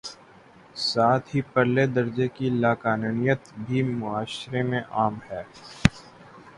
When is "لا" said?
2.61-2.73